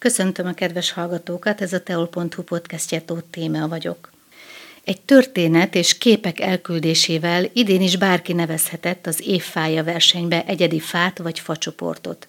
Köszöntöm 0.00 0.46
a 0.46 0.52
kedves 0.52 0.90
hallgatókat, 0.90 1.60
ez 1.60 1.72
a 1.72 1.82
teol.hu 1.82 2.42
podcastje 2.42 3.00
Tóth 3.00 3.26
Témea 3.30 3.68
vagyok. 3.68 4.10
Egy 4.84 5.00
történet 5.00 5.74
és 5.74 5.98
képek 5.98 6.40
elküldésével 6.40 7.50
idén 7.52 7.80
is 7.80 7.96
bárki 7.96 8.32
nevezhetett 8.32 9.06
az 9.06 9.22
évfája 9.26 9.84
versenybe 9.84 10.44
egyedi 10.46 10.80
fát 10.80 11.18
vagy 11.18 11.38
facsoportot. 11.38 12.28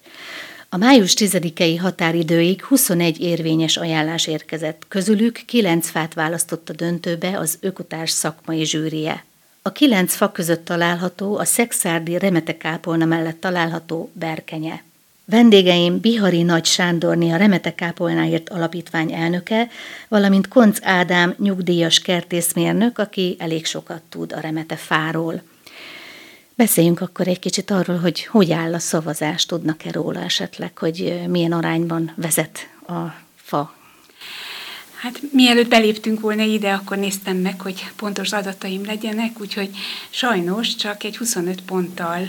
A 0.68 0.76
május 0.76 1.14
10-i 1.16 1.78
határidőig 1.80 2.62
21 2.62 3.20
érvényes 3.20 3.76
ajánlás 3.76 4.26
érkezett, 4.26 4.82
közülük 4.88 5.42
9 5.46 5.88
fát 5.88 6.14
választott 6.14 6.68
a 6.68 6.72
döntőbe 6.72 7.38
az 7.38 7.58
ökotárs 7.60 8.10
szakmai 8.10 8.64
zsűrie. 8.64 9.24
A 9.62 9.72
kilenc 9.72 10.14
fa 10.14 10.32
között 10.32 10.64
található 10.64 11.38
a 11.38 11.44
szexárdi 11.44 12.18
remetekápolna 12.18 13.04
mellett 13.04 13.40
található 13.40 14.10
berkenye. 14.12 14.82
Vendégeim 15.24 16.00
Bihari 16.00 16.42
Nagy 16.42 16.64
Sándorni, 16.64 17.32
a 17.32 17.36
Remete 17.36 17.74
Kápolnáért 17.74 18.48
Alapítvány 18.48 19.12
elnöke, 19.12 19.68
valamint 20.08 20.48
Konc 20.48 20.78
Ádám 20.82 21.34
nyugdíjas 21.38 22.00
kertészmérnök, 22.00 22.98
aki 22.98 23.36
elég 23.38 23.66
sokat 23.66 24.02
tud 24.08 24.32
a 24.32 24.40
Remete 24.40 24.76
fáról. 24.76 25.42
Beszéljünk 26.54 27.00
akkor 27.00 27.28
egy 27.28 27.38
kicsit 27.38 27.70
arról, 27.70 27.98
hogy 27.98 28.26
hogy 28.26 28.52
áll 28.52 28.74
a 28.74 28.78
szavazás, 28.78 29.46
tudnak-e 29.46 29.90
róla 29.90 30.20
esetleg, 30.20 30.78
hogy 30.78 31.20
milyen 31.28 31.52
arányban 31.52 32.12
vezet 32.16 32.68
a 32.86 33.14
fa 33.36 33.80
Hát 35.02 35.20
mielőtt 35.32 35.68
beléptünk 35.68 36.20
volna 36.20 36.42
ide, 36.42 36.72
akkor 36.72 36.96
néztem 36.96 37.36
meg, 37.36 37.60
hogy 37.60 37.90
pontos 37.96 38.32
adataim 38.32 38.84
legyenek, 38.84 39.40
úgyhogy 39.40 39.70
sajnos 40.10 40.74
csak 40.74 41.04
egy 41.04 41.16
25 41.16 41.62
ponttal 41.62 42.28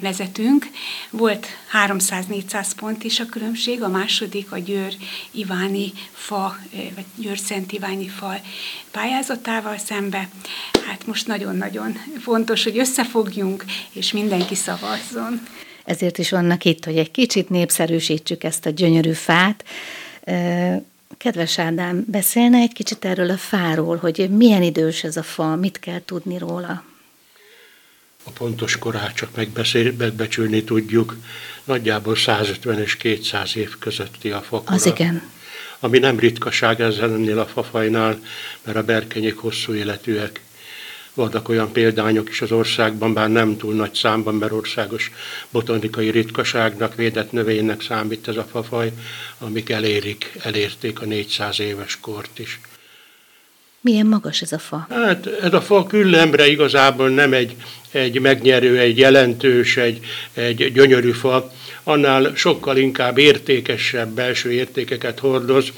vezetünk. 0.00 0.66
Volt 1.10 1.46
300-400 1.86 2.66
pont 2.76 3.04
is 3.04 3.20
a 3.20 3.26
különbség, 3.26 3.82
a 3.82 3.88
második 3.88 4.52
a 4.52 4.58
Győr 4.58 4.96
Iváni 5.30 5.92
fa, 6.12 6.56
vagy 6.94 7.04
Győr 7.16 7.38
Szent 7.38 7.72
Iváni 7.72 8.08
fa 8.08 8.34
pályázatával 8.90 9.78
szembe. 9.78 10.28
Hát 10.86 11.06
most 11.06 11.26
nagyon-nagyon 11.26 11.96
fontos, 12.20 12.64
hogy 12.64 12.78
összefogjunk, 12.78 13.64
és 13.92 14.12
mindenki 14.12 14.54
szavazzon. 14.54 15.40
Ezért 15.84 16.18
is 16.18 16.30
vannak 16.30 16.64
itt, 16.64 16.84
hogy 16.84 16.96
egy 16.96 17.10
kicsit 17.10 17.48
népszerűsítsük 17.48 18.44
ezt 18.44 18.66
a 18.66 18.70
gyönyörű 18.70 19.12
fát. 19.12 19.64
Kedves 21.18 21.58
Ádám, 21.58 22.04
beszélne 22.06 22.58
egy 22.58 22.72
kicsit 22.72 23.04
erről 23.04 23.30
a 23.30 23.36
fáról, 23.36 23.96
hogy 23.96 24.30
milyen 24.30 24.62
idős 24.62 25.04
ez 25.04 25.16
a 25.16 25.22
fa, 25.22 25.56
mit 25.56 25.78
kell 25.78 26.00
tudni 26.04 26.38
róla? 26.38 26.84
A 28.24 28.30
pontos 28.30 28.78
korát 28.78 29.14
csak 29.14 29.36
megbeszél, 29.36 29.92
megbecsülni 29.98 30.64
tudjuk, 30.64 31.16
nagyjából 31.64 32.16
150 32.16 32.80
és 32.80 32.96
200 32.96 33.56
év 33.56 33.78
közötti 33.78 34.30
a 34.30 34.40
fakora. 34.40 34.74
Az 34.74 34.86
igen. 34.86 35.32
Ami 35.78 35.98
nem 35.98 36.18
ritkaság 36.18 36.80
ezzel 36.80 37.12
ennél 37.12 37.38
a 37.38 37.46
fafajnál, 37.46 38.20
mert 38.62 38.76
a 38.76 38.82
berkenyék 38.82 39.36
hosszú 39.36 39.74
életűek. 39.74 40.40
Vannak 41.14 41.48
olyan 41.48 41.72
példányok 41.72 42.28
is 42.28 42.40
az 42.40 42.52
országban, 42.52 43.12
bár 43.12 43.30
nem 43.30 43.56
túl 43.56 43.74
nagy 43.74 43.94
számban, 43.94 44.34
mert 44.34 44.52
országos 44.52 45.10
botanikai 45.50 46.10
ritkaságnak, 46.10 46.94
védett 46.94 47.32
növénynek 47.32 47.82
számít 47.82 48.28
ez 48.28 48.36
a 48.36 48.46
fafaj, 48.50 48.92
amik 49.38 49.70
elérik, 49.70 50.32
elérték 50.42 51.00
a 51.00 51.04
400 51.04 51.60
éves 51.60 51.98
kort 52.00 52.38
is. 52.38 52.60
Milyen 53.84 54.06
magas 54.06 54.40
ez 54.42 54.52
a 54.52 54.58
fa? 54.58 54.86
Hát 54.90 55.26
ez 55.26 55.52
a 55.52 55.60
fa 55.60 55.86
küllembre 55.86 56.46
igazából 56.46 57.08
nem 57.08 57.32
egy, 57.32 57.56
egy 57.90 58.20
megnyerő, 58.20 58.78
egy 58.78 58.98
jelentős, 58.98 59.76
egy, 59.76 60.00
egy 60.34 60.72
gyönyörű 60.72 61.10
fa, 61.10 61.52
annál 61.82 62.32
sokkal 62.34 62.76
inkább 62.76 63.18
értékesebb 63.18 64.08
belső 64.08 64.52
értékeket 64.52 65.18
hordoz. 65.18 65.72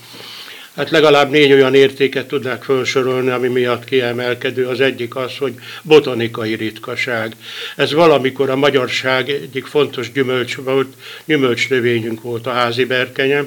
Hát 0.76 0.90
legalább 0.90 1.30
négy 1.30 1.52
olyan 1.52 1.74
értéket 1.74 2.28
tudnák 2.28 2.62
felsorolni, 2.62 3.30
ami 3.30 3.48
miatt 3.48 3.84
kiemelkedő. 3.84 4.66
Az 4.66 4.80
egyik 4.80 5.16
az, 5.16 5.36
hogy 5.36 5.54
botanikai 5.82 6.54
ritkaság. 6.54 7.36
Ez 7.76 7.92
valamikor 7.92 8.50
a 8.50 8.56
magyarság 8.56 9.28
egyik 9.30 9.66
fontos 9.66 10.12
gyümölcs 10.12 10.54
volt, 10.54 10.94
gyümölcsnövényünk 11.24 12.22
volt 12.22 12.46
a 12.46 12.52
házi 12.52 12.84
berkenye, 12.84 13.42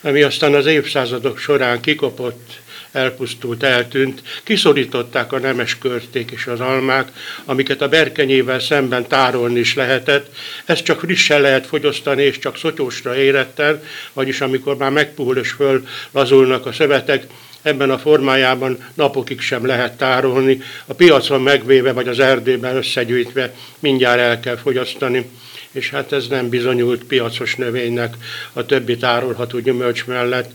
ami 0.00 0.22
aztán 0.22 0.54
az 0.54 0.66
évszázadok 0.66 1.38
során 1.38 1.80
kikopott 1.80 2.60
elpusztult, 2.92 3.62
eltűnt, 3.62 4.22
kiszorították 4.44 5.32
a 5.32 5.38
nemes 5.38 5.78
körték 5.78 6.30
és 6.30 6.46
az 6.46 6.60
almák, 6.60 7.12
amiket 7.44 7.82
a 7.82 7.88
berkenyével 7.88 8.60
szemben 8.60 9.06
tárolni 9.06 9.58
is 9.58 9.74
lehetett. 9.74 10.34
Ezt 10.64 10.84
csak 10.84 11.00
frissen 11.00 11.40
lehet 11.40 11.66
fogyasztani, 11.66 12.22
és 12.22 12.38
csak 12.38 12.56
szotyósra 12.56 13.16
éretten, 13.16 13.82
vagyis 14.12 14.40
amikor 14.40 14.76
már 14.76 14.90
megpuhul 14.90 15.36
és 15.36 15.50
föl 15.50 15.86
lazulnak 16.10 16.66
a 16.66 16.72
szövetek, 16.72 17.26
ebben 17.62 17.90
a 17.90 17.98
formájában 17.98 18.78
napokig 18.94 19.40
sem 19.40 19.66
lehet 19.66 19.96
tárolni. 19.96 20.62
A 20.86 20.94
piacon 20.94 21.42
megvéve 21.42 21.92
vagy 21.92 22.08
az 22.08 22.18
erdőben 22.18 22.76
összegyűjtve 22.76 23.54
mindjárt 23.78 24.20
el 24.20 24.40
kell 24.40 24.56
fogyasztani 24.56 25.30
és 25.72 25.90
hát 25.90 26.12
ez 26.12 26.26
nem 26.26 26.48
bizonyult 26.48 27.04
piacos 27.04 27.54
növénynek 27.54 28.14
a 28.52 28.66
többi 28.66 28.96
tárolható 28.96 29.58
gyümölcs 29.58 30.06
mellett. 30.06 30.50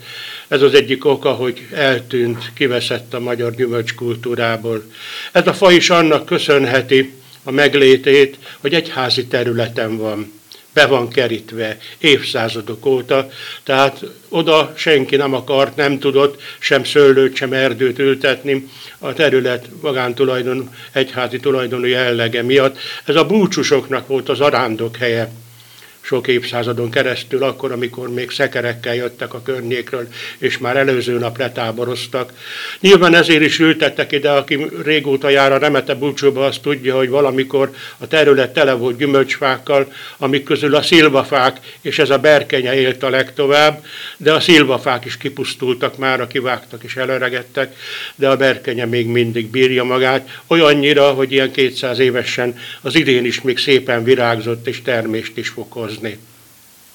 Ez 0.47 0.61
az 0.61 0.73
egyik 0.73 1.05
oka, 1.05 1.31
hogy 1.31 1.67
eltűnt, 1.71 2.51
kiveszett 2.53 3.13
a 3.13 3.19
magyar 3.19 3.55
gyümölcskultúrából. 3.55 4.83
Ez 5.31 5.47
a 5.47 5.53
fa 5.53 5.71
is 5.71 5.89
annak 5.89 6.25
köszönheti 6.25 7.13
a 7.43 7.51
meglétét, 7.51 8.37
hogy 8.59 8.73
egyházi 8.73 9.25
területen 9.25 9.97
van 9.97 10.33
be 10.75 10.86
van 10.86 11.09
kerítve 11.09 11.78
évszázadok 11.97 12.86
óta, 12.86 13.30
tehát 13.63 14.03
oda 14.30 14.74
senki 14.75 15.16
nem 15.16 15.34
akart, 15.34 15.75
nem 15.75 16.00
tudott 16.00 16.41
sem 16.59 16.84
szőlőt, 16.84 17.36
sem 17.36 17.53
erdőt 17.53 18.00
ültetni 18.00 18.68
a 19.00 19.13
terület 19.13 19.68
magántulajdon, 19.81 20.69
egyházi 20.91 21.40
tulajdonú 21.40 21.86
jellege 21.86 22.41
miatt. 22.44 22.78
Ez 23.06 23.16
a 23.16 23.25
búcsúsoknak 23.25 24.08
volt 24.08 24.30
az 24.30 24.40
arándok 24.40 24.97
helye 24.97 25.31
sok 26.05 26.27
évszázadon 26.27 26.89
keresztül, 26.89 27.43
akkor, 27.43 27.71
amikor 27.71 28.09
még 28.09 28.31
szekerekkel 28.31 28.95
jöttek 28.95 29.33
a 29.33 29.41
környékről, 29.41 30.07
és 30.38 30.57
már 30.57 30.77
előző 30.77 31.17
nap 31.17 31.38
letáboroztak. 31.38 32.33
Nyilván 32.79 33.16
ezért 33.16 33.41
is 33.41 33.59
ültettek 33.59 34.11
ide, 34.11 34.31
aki 34.31 34.67
régóta 34.83 35.29
jár 35.29 35.51
a 35.51 35.57
remete 35.57 35.95
búcsúba, 35.95 36.45
azt 36.45 36.61
tudja, 36.61 36.95
hogy 36.95 37.09
valamikor 37.09 37.73
a 37.97 38.07
terület 38.07 38.53
tele 38.53 38.73
volt 38.73 38.97
gyümölcsfákkal, 38.97 39.94
amik 40.17 40.44
közül 40.44 40.75
a 40.75 40.81
szilvafák 40.81 41.59
és 41.81 41.99
ez 41.99 42.09
a 42.09 42.17
berkenye 42.17 42.75
élt 42.75 43.03
a 43.03 43.09
legtovább, 43.09 43.83
de 44.17 44.33
a 44.33 44.39
szilvafák 44.39 45.05
is 45.05 45.17
kipusztultak 45.17 45.97
már, 45.97 46.27
kivágtak 46.27 46.83
és 46.83 46.95
elöregedtek, 46.95 47.75
de 48.15 48.29
a 48.29 48.38
berkenye 48.38 48.85
még 48.85 49.07
mindig 49.07 49.47
bírja 49.47 49.83
magát, 49.83 50.41
olyannyira, 50.47 51.09
hogy 51.09 51.31
ilyen 51.31 51.51
200 51.51 51.99
évesen 51.99 52.57
az 52.81 52.95
idén 52.95 53.25
is 53.25 53.41
még 53.41 53.57
szépen 53.57 54.03
virágzott 54.03 54.67
és 54.67 54.81
termést 54.81 55.38
is 55.38 55.49
fokoz 55.49 55.94
hozni. 55.95 56.17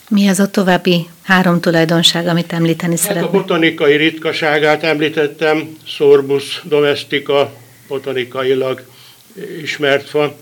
Mi 0.09 0.29
az 0.29 0.41
a 0.41 0.51
további 0.51 1.07
három 1.23 1.61
tulajdonság, 1.61 2.27
amit 2.27 2.53
említeni 2.53 2.97
hát 2.97 3.03
szeretnék? 3.03 3.29
A 3.29 3.31
botanikai 3.31 3.97
ritkaságát 3.97 4.83
említettem, 4.83 5.77
Sorbus 5.85 6.63
domestica, 6.65 7.53
botanikailag 7.89 8.83
ismert 9.63 10.09
fa. 10.09 10.37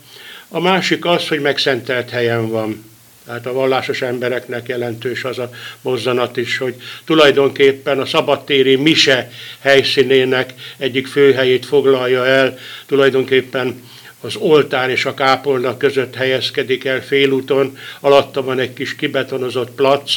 A 0.48 0.60
másik 0.60 1.04
az, 1.04 1.28
hogy 1.28 1.40
megszentelt 1.40 2.10
helyen 2.10 2.48
van. 2.48 2.84
Tehát 3.26 3.46
a 3.46 3.52
vallásos 3.52 4.02
embereknek 4.02 4.68
jelentős 4.68 5.24
az 5.24 5.38
a 5.38 5.50
mozzanat 5.80 6.36
is, 6.36 6.58
hogy 6.58 6.74
tulajdonképpen 7.04 8.00
a 8.00 8.06
szabadtéri 8.06 8.76
mise 8.76 9.30
helyszínének 9.58 10.54
egyik 10.76 11.06
főhelyét 11.06 11.66
foglalja 11.66 12.26
el, 12.26 12.58
tulajdonképpen 12.86 13.82
az 14.20 14.36
oltár 14.36 14.90
és 14.90 15.04
a 15.04 15.14
kápolna 15.14 15.76
között 15.76 16.14
helyezkedik 16.14 16.84
el 16.84 17.02
félúton, 17.02 17.78
alatta 18.00 18.42
van 18.42 18.58
egy 18.58 18.72
kis 18.72 18.96
kibetonozott 18.96 19.70
plac, 19.70 20.12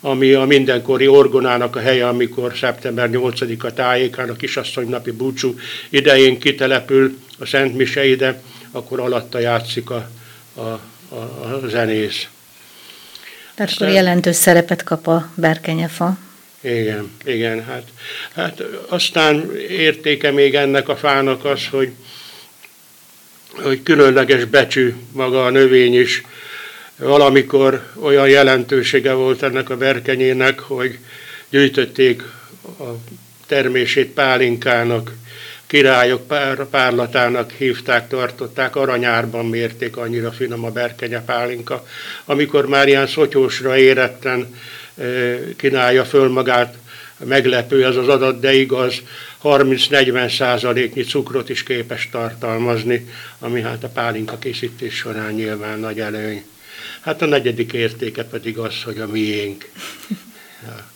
ami 0.00 0.32
a 0.32 0.44
mindenkori 0.44 1.08
orgonának 1.08 1.76
a 1.76 1.80
helye, 1.80 2.08
amikor 2.08 2.56
szeptember 2.56 3.08
8-a 3.12 3.72
tájékán 3.72 4.28
a 4.28 4.36
kisasszony 4.36 4.88
napi 4.88 5.10
búcsú 5.10 5.54
idején 5.88 6.38
kitelepül 6.38 7.18
a 7.38 7.46
Szent 7.46 7.76
Mise 7.76 8.06
ide, 8.06 8.42
akkor 8.70 9.00
alatta 9.00 9.38
játszik 9.38 9.90
a, 9.90 10.08
a, 10.54 10.60
a, 10.60 10.80
a 11.14 11.68
zenész. 11.68 12.28
Tehát 13.54 13.72
akkor 13.72 13.88
jelentős 13.88 14.36
szerepet 14.36 14.82
kap 14.82 15.06
a 15.06 15.30
berkenyefa. 15.34 16.18
Igen, 16.60 17.10
igen, 17.24 17.64
hát, 17.64 17.82
hát 18.34 18.62
aztán 18.88 19.50
értéke 19.68 20.30
még 20.30 20.54
ennek 20.54 20.88
a 20.88 20.96
fának 20.96 21.44
az, 21.44 21.66
hogy 21.66 21.90
hogy 23.62 23.82
különleges 23.82 24.44
becsű 24.44 24.94
maga 25.12 25.44
a 25.44 25.50
növény 25.50 26.00
is. 26.00 26.22
Valamikor 26.96 27.82
olyan 28.00 28.28
jelentősége 28.28 29.12
volt 29.12 29.42
ennek 29.42 29.70
a 29.70 29.76
berkenyének, 29.76 30.58
hogy 30.58 30.98
gyűjtötték 31.50 32.22
a 32.62 32.84
termését 33.46 34.12
pálinkának, 34.12 35.12
királyok 35.66 36.26
pár, 36.26 36.64
párlatának 36.64 37.50
hívták, 37.50 38.08
tartották, 38.08 38.76
aranyárban 38.76 39.46
mérték, 39.46 39.96
annyira 39.96 40.32
finom 40.32 40.64
a 40.64 40.70
berkenye 40.70 41.20
pálinka. 41.20 41.86
Amikor 42.24 42.66
már 42.66 42.88
ilyen 42.88 43.06
szotyósra 43.06 43.76
éretten 43.76 44.54
kínálja 45.56 46.04
föl 46.04 46.28
magát, 46.28 46.74
meglepő 47.24 47.84
ez 47.84 47.96
az 47.96 48.08
adat, 48.08 48.40
de 48.40 48.52
igaz, 48.52 49.02
30-40 49.42 50.36
százaléknyi 50.36 51.02
cukrot 51.02 51.48
is 51.48 51.62
képes 51.62 52.08
tartalmazni, 52.10 53.08
ami 53.38 53.62
hát 53.62 53.84
a 53.84 53.88
pálinka 53.88 54.38
készítés 54.38 54.94
során 54.94 55.32
nyilván 55.32 55.78
nagy 55.78 56.00
előny. 56.00 56.44
Hát 57.00 57.22
a 57.22 57.26
negyedik 57.26 57.72
értéke 57.72 58.24
pedig 58.24 58.58
az, 58.58 58.82
hogy 58.84 58.98
a 58.98 59.06
miénk. 59.06 59.70
Ja. 60.66 60.86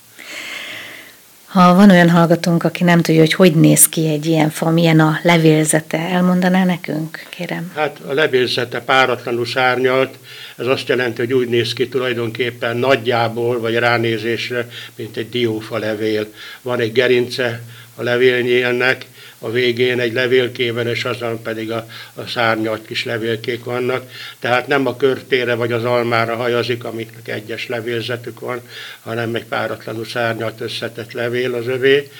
Ha 1.52 1.74
van 1.74 1.90
olyan 1.90 2.10
hallgatónk, 2.10 2.64
aki 2.64 2.84
nem 2.84 3.00
tudja, 3.00 3.20
hogy 3.20 3.32
hogy 3.32 3.54
néz 3.54 3.88
ki 3.88 4.08
egy 4.08 4.26
ilyen 4.26 4.50
fa, 4.50 4.70
milyen 4.70 5.00
a 5.00 5.18
levélzete, 5.22 5.98
elmondaná 5.98 6.64
nekünk, 6.64 7.26
kérem? 7.28 7.72
Hát 7.74 8.00
a 8.06 8.12
levélzete 8.12 8.80
páratlanul 8.80 9.46
szárnyalt, 9.46 10.18
ez 10.56 10.66
azt 10.66 10.88
jelenti, 10.88 11.20
hogy 11.20 11.32
úgy 11.32 11.48
néz 11.48 11.72
ki 11.72 11.88
tulajdonképpen 11.88 12.76
nagyjából, 12.76 13.60
vagy 13.60 13.74
ránézésre, 13.74 14.68
mint 14.94 15.16
egy 15.16 15.28
diófa 15.28 15.78
levél. 15.78 16.32
Van 16.62 16.80
egy 16.80 16.92
gerince 16.92 17.62
a 17.94 18.02
levélnyélnek, 18.02 19.06
a 19.38 19.50
végén 19.50 20.00
egy 20.00 20.12
levélkében, 20.12 20.86
és 20.86 21.04
azon 21.04 21.42
pedig 21.42 21.70
a, 21.70 21.86
a 22.14 22.26
szárnyalt 22.26 22.86
kis 22.86 23.04
levélkék 23.04 23.64
vannak. 23.64 24.10
Tehát 24.38 24.66
nem 24.66 24.86
a 24.86 24.96
körtére 24.96 25.54
vagy 25.54 25.72
az 25.72 25.84
almára 25.84 26.36
hajazik, 26.36 26.84
amiknek 26.84 27.28
egyes 27.28 27.68
levélzetük 27.68 28.40
van, 28.40 28.60
hanem 29.02 29.34
egy 29.34 29.44
páratlanul 29.44 30.04
szárnyalt 30.04 30.60
összetett 30.60 31.12
levél 31.12 31.54
az 31.54 31.66
övé. 31.66 32.10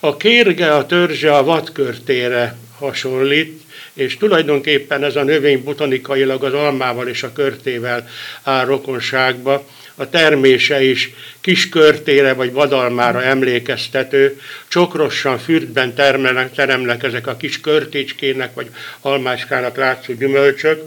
A 0.00 0.16
kérge, 0.16 0.74
a 0.74 0.86
törzse 0.86 1.36
a 1.36 1.44
vadkörtére 1.44 2.56
hasonlít, 2.78 3.62
és 3.92 4.16
tulajdonképpen 4.16 5.04
ez 5.04 5.16
a 5.16 5.22
növény 5.22 5.62
botanikailag 5.62 6.44
az 6.44 6.52
almával 6.52 7.08
és 7.08 7.22
a 7.22 7.32
körtével 7.32 8.08
áll 8.42 8.64
rokonságba, 8.64 9.66
a 9.94 10.08
termése 10.08 10.82
is 10.82 11.10
kis 11.40 11.68
körtére 11.68 12.32
vagy 12.32 12.52
vadalmára 12.52 13.22
emlékeztető, 13.22 14.40
csokrosan 14.68 15.38
fürdben 15.38 15.94
termelnek, 15.94 16.52
teremnek 16.52 17.02
ezek 17.02 17.26
a 17.26 17.36
kis 17.36 17.60
körtécskének 17.60 18.54
vagy 18.54 18.70
almáskának 19.00 19.76
látszó 19.76 20.12
gyümölcsök, 20.12 20.82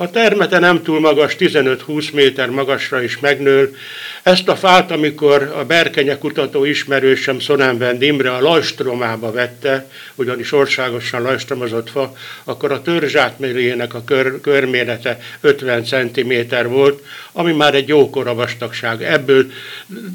a 0.00 0.10
termete 0.10 0.58
nem 0.58 0.82
túl 0.82 1.00
magas, 1.00 1.36
15-20 1.38 2.12
méter 2.12 2.50
magasra 2.50 3.02
is 3.02 3.18
megnől. 3.18 3.74
Ezt 4.22 4.48
a 4.48 4.56
fát, 4.56 4.90
amikor 4.90 5.42
a 5.56 5.64
Berkenye 5.64 6.18
kutató 6.18 6.64
ismerősem 6.64 7.38
Szonenvend 7.38 8.02
Imre 8.02 8.34
a 8.34 8.40
lajstromába 8.40 9.32
vette, 9.32 9.90
ugyanis 10.14 10.52
országosan 10.52 11.22
lajstromozott 11.22 11.90
fa, 11.90 12.16
akkor 12.44 12.72
a 12.72 12.82
törzsátmérének 12.82 13.94
a 13.94 14.04
kör, 14.04 14.40
körmérete 14.40 15.20
50 15.40 15.84
cm 15.84 16.32
volt, 16.68 17.04
ami 17.32 17.52
már 17.52 17.74
egy 17.74 17.88
jókora 17.88 18.34
vastagság. 18.34 19.02
Ebből 19.02 19.46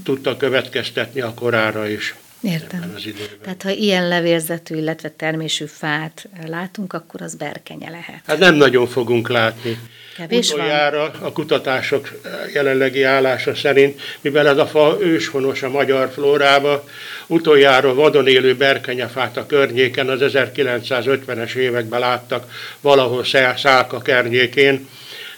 tudta 0.03 0.37
következtetni 0.37 1.21
a 1.21 1.33
korára 1.33 1.87
is. 1.87 2.15
Értem. 2.45 2.94
Az 2.95 3.07
Tehát 3.42 3.62
ha 3.62 3.69
ilyen 3.69 4.07
levérzetű, 4.07 4.75
illetve 4.75 5.09
termésű 5.09 5.65
fát 5.65 6.27
látunk, 6.47 6.94
akkor 6.94 7.21
az 7.21 7.36
berkenye 7.36 7.89
lehet. 7.89 8.21
Hát 8.25 8.38
nem 8.38 8.56
nagyon 8.56 8.88
fogunk 8.88 9.30
látni. 9.30 9.80
Kevés 10.15 10.51
Utoljára 10.51 10.97
van. 10.97 11.21
a 11.21 11.31
kutatások 11.31 12.19
jelenlegi 12.53 13.03
állása 13.03 13.56
szerint, 13.56 14.01
mivel 14.21 14.47
ez 14.47 14.57
a 14.57 14.68
fa 14.68 14.97
őshonos 15.01 15.63
a 15.63 15.69
magyar 15.69 16.12
flórába, 16.12 16.88
utoljára 17.27 17.94
vadon 17.94 18.27
élő 18.27 18.56
berkenyefát 18.56 19.38
a 19.38 19.45
környéken 19.45 20.09
az 20.09 20.19
1950-es 20.24 21.53
években 21.53 22.00
láttak 22.00 22.51
valahol 22.81 23.24
Szálka 23.56 23.97
környékén, 23.97 24.88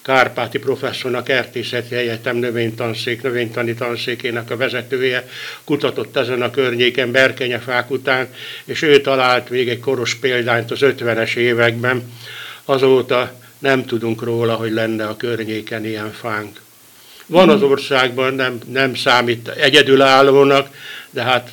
Kárpáti 0.08 0.60
professzornak 0.60 1.30
Ertészeti 1.30 1.96
Egyetem 1.96 2.36
növénytanszék, 2.36 3.22
növénytani 3.22 3.74
tanszékének 3.74 4.52
a 4.52 4.58
vezetője 4.58 5.28
kutatott 5.64 6.18
ezen 6.18 6.42
a 6.42 6.52
környéken 6.52 7.12
berkenyefák 7.12 7.92
után, 7.92 8.28
és 8.66 8.82
ő 8.82 9.02
talált 9.02 9.50
még 9.50 9.70
egy 9.70 9.80
koros 9.80 10.16
példányt 10.16 10.72
az 10.72 10.80
50-es 10.82 11.36
években. 11.36 12.12
Azóta 12.66 13.34
nem 13.60 13.86
tudunk 13.86 14.22
róla, 14.22 14.56
hogy 14.56 14.72
lenne 14.72 15.08
a 15.08 15.18
környéken 15.18 15.86
ilyen 15.86 16.12
fánk. 16.12 16.62
Van 17.26 17.50
az 17.50 17.62
országban, 17.62 18.34
nem, 18.34 18.58
nem 18.68 18.96
számít 18.96 19.48
egyedülállónak, 19.48 20.70
de 21.10 21.24
hát 21.24 21.52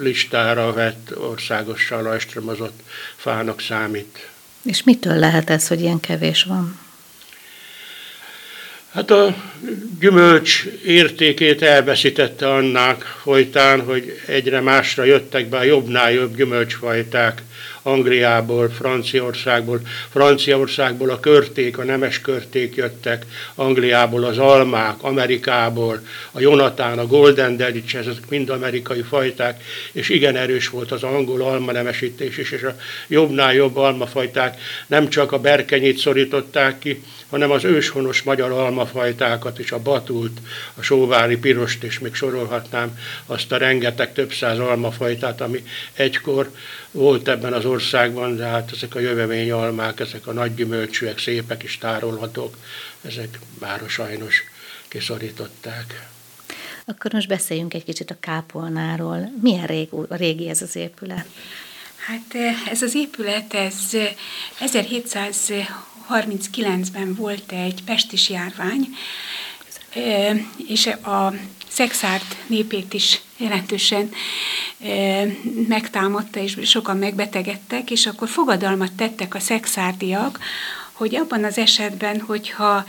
listára 0.00 0.72
vett 0.72 1.18
országosan 1.18 2.02
lajstromozott 2.02 2.80
fának 3.16 3.60
számít. 3.60 4.28
És 4.62 4.82
mitől 4.82 5.18
lehet 5.18 5.50
ez, 5.50 5.68
hogy 5.68 5.80
ilyen 5.80 6.00
kevés 6.00 6.42
van? 6.42 6.88
Hát 8.92 9.10
a 9.10 9.34
gyümölcs 10.00 10.64
értékét 10.84 11.62
elveszítette 11.62 12.52
annak 12.54 13.18
folytán, 13.22 13.80
hogy 13.80 14.20
egyre 14.26 14.60
másra 14.60 15.04
jöttek 15.04 15.48
be 15.48 15.56
a 15.56 15.62
jobbnál 15.62 16.12
jobb 16.12 16.36
gyümölcsfajták. 16.36 17.42
Angliából, 17.82 18.68
Franciaországból, 18.68 19.80
Franciaországból 20.10 21.10
a 21.10 21.20
körték, 21.20 21.78
a 21.78 21.84
nemes 21.84 22.20
körték 22.20 22.74
jöttek, 22.74 23.26
Angliából 23.54 24.24
az 24.24 24.38
almák, 24.38 25.02
Amerikából, 25.02 26.00
a 26.32 26.40
Jonatán, 26.40 26.98
a 26.98 27.06
Golden 27.06 27.56
Delics, 27.56 27.96
ezek 27.96 28.28
mind 28.28 28.48
amerikai 28.48 29.02
fajták, 29.02 29.64
és 29.92 30.08
igen 30.08 30.36
erős 30.36 30.68
volt 30.68 30.92
az 30.92 31.02
angol 31.02 31.42
alma 31.42 31.72
nemesítés 31.72 32.38
is, 32.38 32.50
és 32.50 32.62
a 32.62 32.76
jobbnál 33.06 33.54
jobb 33.54 33.76
almafajták 33.76 34.60
nem 34.86 35.08
csak 35.08 35.32
a 35.32 35.38
berkenyét 35.38 35.98
szorították 35.98 36.78
ki, 36.78 37.02
hanem 37.30 37.50
az 37.50 37.64
őshonos 37.64 38.22
magyar 38.22 38.50
almafajtákat 38.50 39.58
is, 39.58 39.72
a 39.72 39.78
batult, 39.78 40.38
a 40.74 40.82
sóvári 40.82 41.36
pirost, 41.36 41.82
és 41.82 41.98
még 41.98 42.14
sorolhatnám 42.14 42.98
azt 43.26 43.52
a 43.52 43.56
rengeteg 43.56 44.12
több 44.12 44.32
száz 44.32 44.58
almafajtát, 44.58 45.40
ami 45.40 45.64
egykor 45.92 46.50
volt 46.90 47.28
ebben 47.28 47.52
az 47.52 47.64
országban, 47.64 48.36
de 48.36 48.44
hát 48.44 48.72
ezek 48.72 48.94
a 48.94 48.98
jövemény 48.98 49.50
almák, 49.50 50.00
ezek 50.00 50.26
a 50.26 50.32
nagy 50.32 50.54
gyümölcsűek, 50.54 51.18
szépek 51.18 51.62
is 51.62 51.78
tárolhatók, 51.78 52.56
ezek 53.02 53.38
már 53.58 53.82
sajnos 53.88 54.44
kiszorították. 54.88 56.08
Akkor 56.84 57.12
most 57.12 57.28
beszéljünk 57.28 57.74
egy 57.74 57.84
kicsit 57.84 58.10
a 58.10 58.16
kápolnáról. 58.20 59.32
Milyen 59.40 59.66
rég, 59.66 59.88
régi 60.08 60.48
ez 60.48 60.62
az 60.62 60.76
épület? 60.76 61.26
Hát 61.96 62.34
ez 62.70 62.82
az 62.82 62.94
épület, 62.94 63.54
ez 63.54 63.74
1739-ben 64.60 67.14
volt 67.14 67.52
egy 67.52 67.84
pestis 67.84 68.30
járvány, 68.30 68.88
és 70.66 70.86
a 70.86 71.34
szexárd 71.80 72.24
népét 72.46 72.94
is 72.94 73.20
jelentősen 73.36 74.10
megtámadta, 75.68 76.40
és 76.40 76.58
sokan 76.62 76.96
megbetegedtek, 76.96 77.90
és 77.90 78.06
akkor 78.06 78.28
fogadalmat 78.28 78.92
tettek 78.92 79.34
a 79.34 79.40
szexárdiak, 79.40 80.38
hogy 80.92 81.16
abban 81.16 81.44
az 81.44 81.58
esetben, 81.58 82.20
hogyha 82.20 82.84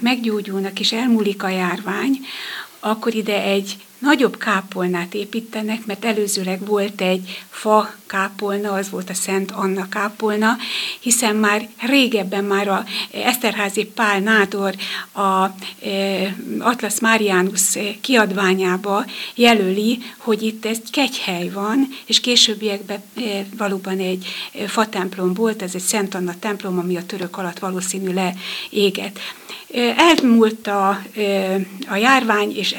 meggyógyulnak 0.00 0.80
és 0.80 0.92
elmúlik 0.92 1.42
a 1.42 1.48
járvány, 1.48 2.18
akkor 2.80 3.14
ide 3.14 3.42
egy 3.42 3.76
nagyobb 3.98 4.38
kápolnát 4.38 5.14
építenek, 5.14 5.86
mert 5.86 6.04
előzőleg 6.04 6.66
volt 6.66 7.00
egy 7.00 7.44
fa 7.50 7.94
kápolna, 8.06 8.72
az 8.72 8.90
volt 8.90 9.10
a 9.10 9.14
Szent 9.14 9.50
Anna 9.50 9.88
kápolna, 9.88 10.56
hiszen 11.00 11.36
már 11.36 11.68
régebben 11.80 12.44
már 12.44 12.68
a 12.68 12.84
Eszterházi 13.12 13.84
Pál 13.84 14.20
Nádor 14.20 14.74
a 15.12 15.44
e, 15.86 16.36
Atlas 16.58 17.00
Marianus 17.00 17.78
kiadványába 18.00 19.04
jelöli, 19.34 19.98
hogy 20.16 20.42
itt 20.42 20.64
egy 20.64 20.90
kegyhely 20.90 21.48
van, 21.48 21.88
és 22.06 22.20
későbbiekben 22.20 23.02
e, 23.16 23.20
valóban 23.56 23.98
egy 23.98 24.26
fatemplom 24.66 25.34
volt, 25.34 25.62
ez 25.62 25.74
egy 25.74 25.80
Szent 25.80 26.14
Anna 26.14 26.34
templom, 26.38 26.78
ami 26.78 26.96
a 26.96 27.06
török 27.06 27.36
alatt 27.36 27.58
valószínű 27.58 28.12
leégett. 28.12 29.18
Elmúlt 29.96 30.66
a, 30.66 30.88
a 31.88 31.96
járvány, 31.96 32.56
és 32.56 32.72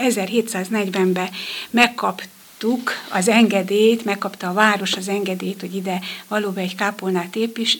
1740-ben 1.13 1.29
megkaptuk 1.69 2.91
az 3.09 3.27
engedélyt, 3.27 4.05
megkapta 4.05 4.49
a 4.49 4.53
város 4.53 4.93
az 4.93 5.07
engedélyt, 5.07 5.59
hogy 5.59 5.75
ide 5.75 6.01
valóban 6.27 6.63
egy 6.63 6.75
kápolnát 6.75 7.35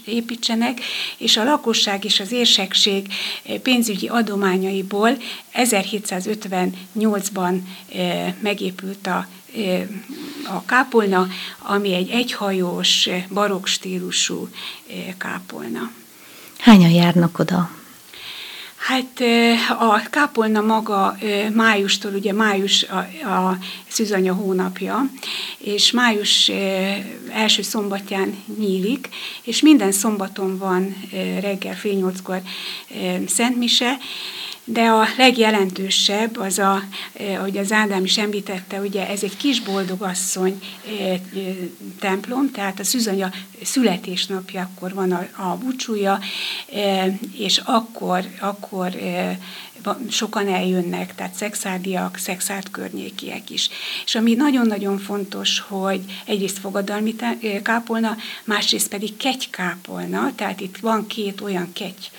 építsenek, 0.05 0.81
és 1.17 1.38
a 1.38 1.43
lakosság 1.43 2.05
és 2.05 2.19
az 2.19 2.31
érsekség 2.31 3.07
pénzügyi 3.63 4.07
adományaiból 4.07 5.17
1758-ban 5.53 7.59
megépült 8.39 9.07
a 9.07 9.27
a 10.43 10.65
kápolna, 10.65 11.27
ami 11.57 11.93
egy 11.93 12.09
egyhajós, 12.09 13.09
barokk 13.29 13.65
stílusú 13.65 14.50
kápolna. 15.17 15.91
Hányan 16.57 16.89
járnak 16.89 17.39
oda? 17.39 17.78
Hát 18.79 19.21
a 19.79 20.09
kápolna 20.09 20.62
maga 20.62 21.17
májustól, 21.53 22.13
ugye 22.13 22.33
május 22.33 22.83
a, 22.83 22.98
a 23.29 23.57
szűzanya 23.88 24.33
hónapja, 24.33 25.09
és 25.57 25.91
május 25.91 26.51
első 27.31 27.62
szombatján 27.62 28.43
nyílik, 28.57 29.09
és 29.43 29.62
minden 29.62 29.91
szombaton 29.91 30.57
van 30.57 30.95
reggel 31.41 31.75
fél 31.75 31.93
nyolckor 31.93 32.41
szentmise, 33.27 33.98
De 34.71 34.81
a 34.81 35.07
legjelentősebb 35.17 36.38
az, 36.38 36.59
a, 36.59 36.83
ahogy 37.38 37.57
az 37.57 37.71
Ádám 37.71 38.03
is 38.03 38.17
említette, 38.17 38.79
ugye 38.79 39.07
ez 39.07 39.23
egy 39.23 39.38
kis 39.38 39.61
boldogasszony 39.61 40.61
templom, 41.99 42.51
tehát 42.51 42.79
a 42.79 42.83
szűzanya 42.83 43.31
születésnapjakor 43.63 44.93
van 44.93 45.11
a, 45.11 45.27
a 45.49 45.57
búcsúja, 45.57 46.19
és 47.38 47.61
akkor, 47.65 48.23
akkor 48.39 48.95
sokan 50.09 50.47
eljönnek, 50.47 51.15
tehát 51.15 51.33
szexárdiak, 51.33 52.17
szexárd 52.17 52.71
környékiek 52.71 53.49
is. 53.49 53.69
És 54.05 54.15
ami 54.15 54.33
nagyon-nagyon 54.33 54.97
fontos, 54.97 55.59
hogy 55.59 56.01
egyrészt 56.25 56.59
fogadalmi 56.59 57.15
kápolna, 57.63 58.17
másrészt 58.43 58.89
pedig 58.89 59.17
kegykápolna, 59.17 60.31
tehát 60.35 60.61
itt 60.61 60.77
van 60.77 61.07
két 61.07 61.41
olyan 61.41 61.73
kegy 61.73 62.11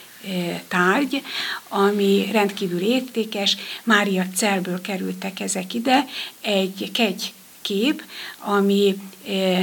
tárgy, 0.68 1.22
ami 1.68 2.28
rendkívül 2.32 2.80
értékes. 2.80 3.56
Mária 3.82 4.26
Celből 4.34 4.80
kerültek 4.80 5.40
ezek 5.40 5.74
ide, 5.74 6.06
egy 6.40 6.90
kegy 6.92 7.32
kép, 7.62 8.04
ami 8.38 8.96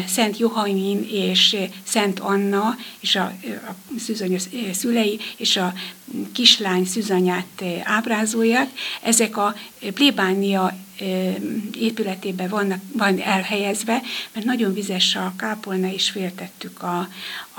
Szent 0.08 0.38
Johannin 0.38 1.08
és 1.12 1.56
Szent 1.84 2.20
Anna 2.20 2.76
és 3.00 3.16
a, 3.16 3.34
a 3.68 3.76
szűzanya 4.00 4.38
szülei 4.74 5.20
és 5.38 5.58
a 5.58 5.74
kislány 6.34 6.86
szűzanyát 6.86 7.64
ábrázolják. 7.84 8.70
Ezek 9.02 9.38
a 9.38 9.56
plébánia 9.94 10.78
épületében 11.80 12.50
vannak, 12.50 12.82
van 12.94 13.22
elhelyezve, 13.22 14.01
mert 14.34 14.46
nagyon 14.46 14.74
vizes 14.74 15.16
a 15.16 15.34
kápolna, 15.38 15.92
és 15.92 16.10
féltettük 16.10 16.84
a, 16.84 16.98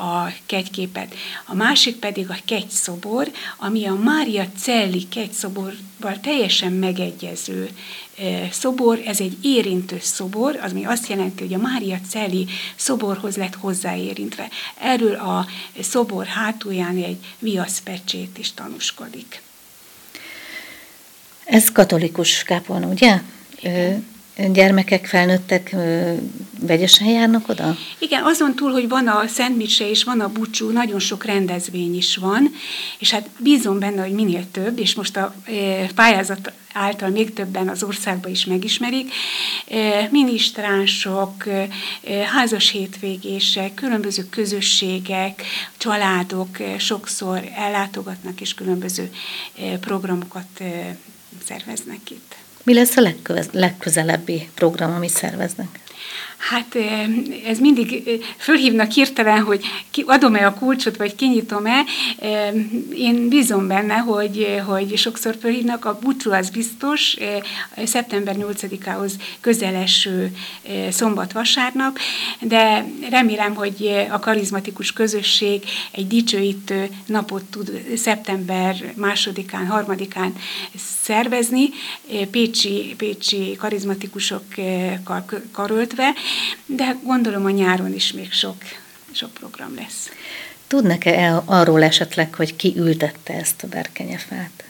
a 0.03 0.33
kegyképet. 0.47 1.15
A 1.47 1.55
másik 1.55 1.97
pedig 1.97 2.31
a 2.31 2.37
kegyszobor, 2.45 3.31
ami 3.57 3.87
a 3.87 3.95
Mária 3.95 4.47
Celli 4.57 5.09
kegyszoborval 5.09 6.21
teljesen 6.21 6.73
megegyező 6.73 7.71
szobor, 8.51 9.01
ez 9.05 9.21
egy 9.21 9.37
érintő 9.43 9.99
szobor, 10.01 10.59
az 10.63 10.73
mi 10.73 10.85
azt 10.85 11.09
jelenti, 11.09 11.43
hogy 11.43 11.55
a 11.55 11.59
Mária 11.59 11.99
Celli 12.09 12.47
szoborhoz 12.77 13.37
lett 13.37 13.55
hozzáérintve. 13.55 14.49
Erről 14.81 15.15
a 15.15 15.47
szobor 15.81 16.27
hátulján 16.27 16.97
egy 16.97 17.19
viaszpecsét 17.39 18.39
is 18.39 18.53
tanúskodik. 18.53 19.43
Ez 21.49 21.73
katolikus 21.73 22.43
kápolna, 22.43 22.87
ugye? 22.87 23.21
Igen 23.61 24.17
gyermekek, 24.53 25.07
felnőttek 25.07 25.77
vegyesen 26.61 27.07
járnak 27.07 27.49
oda? 27.49 27.77
Igen, 27.99 28.23
azon 28.25 28.55
túl, 28.55 28.73
hogy 28.73 28.89
van 28.89 29.07
a 29.07 29.27
Szent 29.27 29.57
Mise 29.57 29.91
és 29.91 30.05
van 30.05 30.21
a 30.21 30.33
búcsú, 30.33 30.71
nagyon 30.71 30.99
sok 30.99 31.25
rendezvény 31.25 31.97
is 31.97 32.17
van, 32.17 32.51
és 32.99 33.11
hát 33.11 33.29
bízom 33.39 33.79
benne, 33.79 34.03
hogy 34.03 34.13
minél 34.13 34.51
több, 34.51 34.79
és 34.79 34.95
most 34.95 35.17
a 35.17 35.35
pályázat 35.95 36.53
által 36.73 37.09
még 37.09 37.33
többen 37.33 37.69
az 37.69 37.83
országban 37.83 38.31
is 38.31 38.45
megismerik. 38.45 39.13
Minisztránsok, 40.11 41.45
házas 42.33 42.71
hétvégések, 42.71 43.75
különböző 43.75 44.29
közösségek, 44.31 45.43
családok 45.77 46.57
sokszor 46.79 47.51
ellátogatnak, 47.57 48.41
és 48.41 48.55
különböző 48.55 49.11
programokat 49.81 50.63
szerveznek 51.47 52.11
itt. 52.11 52.35
Mi 52.63 52.75
lesz 52.75 52.97
a 52.97 53.13
legközelebbi 53.53 54.49
program, 54.55 54.95
amit 54.95 55.11
szerveznek? 55.11 55.81
Hát 56.39 56.77
ez 57.47 57.59
mindig 57.59 58.03
fölhívnak 58.39 58.91
hirtelen, 58.91 59.43
hogy 59.43 59.65
adom-e 60.07 60.47
a 60.47 60.55
kulcsot, 60.55 60.97
vagy 60.97 61.15
kinyitom-e. 61.15 61.85
Én 62.95 63.29
bízom 63.29 63.67
benne, 63.67 63.97
hogy, 63.97 64.63
hogy 64.67 64.97
sokszor 64.97 65.37
fölhívnak. 65.41 65.85
A 65.85 65.99
búcsú 66.03 66.33
az 66.33 66.51
biztos, 66.51 67.17
szeptember 67.85 68.37
8-ához 68.39 69.13
közeleső 69.41 70.37
szombat-vasárnap, 70.91 71.99
de 72.41 72.85
remélem, 73.11 73.55
hogy 73.55 74.07
a 74.11 74.19
karizmatikus 74.19 74.93
közösség 74.93 75.63
egy 75.91 76.07
dicsőítő 76.07 76.89
napot 77.07 77.45
tud 77.45 77.83
szeptember 77.97 78.93
másodikán, 78.97 79.67
harmadikán 79.67 80.35
szervezni, 81.03 81.69
pécsi, 82.31 82.95
pécsi 82.97 83.57
karizmatikusokkal 83.59 85.88
karöltve, 85.89 86.13
de 86.67 86.97
gondolom 87.03 87.45
a 87.45 87.51
nyáron 87.51 87.95
is 87.95 88.13
még 88.13 88.33
sok, 88.33 88.57
sok 89.13 89.33
program 89.33 89.75
lesz. 89.75 90.11
Tudnak-e 90.67 91.43
arról 91.45 91.83
esetleg, 91.83 92.35
hogy 92.35 92.57
ki 92.57 92.75
ültette 92.77 93.35
ezt 93.35 93.63
a 93.63 93.67
berkenyefát? 93.67 94.65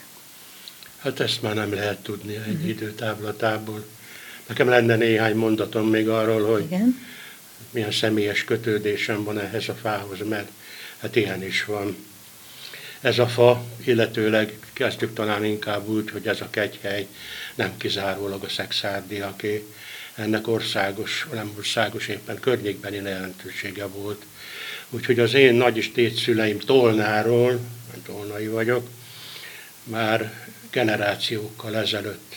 Hát 1.01 1.19
ezt 1.19 1.41
már 1.41 1.55
nem 1.55 1.73
lehet 1.73 1.97
tudni 1.97 2.35
egy 2.35 2.53
uh-huh. 2.53 2.67
időtávlatából. 2.67 3.85
Nekem 4.47 4.69
lenne 4.69 4.95
néhány 4.95 5.35
mondatom 5.35 5.89
még 5.89 6.09
arról, 6.09 6.51
hogy 6.51 6.63
Igen. 6.63 7.07
milyen 7.71 7.91
személyes 7.91 8.43
kötődésem 8.43 9.23
van 9.23 9.39
ehhez 9.39 9.69
a 9.69 9.73
fához, 9.73 10.17
mert 10.29 10.49
hát 11.01 11.15
ilyen 11.15 11.43
is 11.43 11.65
van. 11.65 11.95
Ez 13.01 13.19
a 13.19 13.27
fa, 13.27 13.63
illetőleg 13.85 14.59
kezdjük 14.73 15.13
talán 15.13 15.45
inkább 15.45 15.87
úgy, 15.87 16.09
hogy 16.09 16.27
ez 16.27 16.41
a 16.41 16.49
kegyhely 16.49 17.07
nem 17.55 17.77
kizárólag 17.77 18.43
a 18.43 18.49
szexárdiaké, 18.49 19.65
ennek 20.19 20.47
országos, 20.47 21.27
nem 21.33 21.53
országos, 21.57 22.07
éppen 22.07 22.39
környékbeni 22.39 22.95
jelentősége 22.95 23.85
volt. 23.85 24.25
Úgyhogy 24.89 25.19
az 25.19 25.33
én 25.33 25.53
nagy 25.53 25.77
és 25.77 25.91
tétszüleim 25.91 26.59
Tolnáról, 26.59 27.59
tolnai 28.05 28.47
vagyok, 28.47 28.87
már 29.83 30.33
generációkkal 30.71 31.75
ezelőtt 31.75 32.35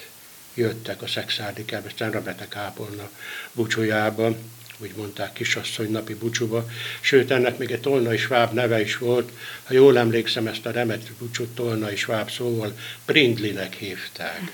jöttek 0.54 1.02
a 1.02 1.06
szexárdi 1.06 1.64
kábesztán, 1.64 2.10
Rebete 2.10 2.48
kápolna 2.48 3.10
bucsójába, 3.52 4.36
úgy 4.78 4.92
mondták 4.96 5.32
kisasszony 5.32 5.90
napi 5.90 6.14
bucsúba, 6.14 6.68
sőt 7.00 7.30
ennek 7.30 7.58
még 7.58 7.70
egy 7.70 7.80
tolnai 7.80 8.16
sváb 8.16 8.52
neve 8.52 8.80
is 8.80 8.96
volt, 8.98 9.32
ha 9.64 9.74
jól 9.74 9.98
emlékszem, 9.98 10.46
ezt 10.46 10.66
a 10.66 10.70
remet 10.70 11.12
bucsút 11.18 11.54
tolnai 11.54 11.96
sváb 11.96 12.30
szóval 12.30 12.78
Prindlinek 13.04 13.74
hívták 13.74 14.52